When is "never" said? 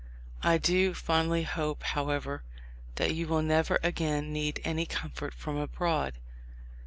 3.43-3.77